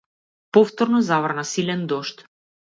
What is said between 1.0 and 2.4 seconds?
заврна силен дожд.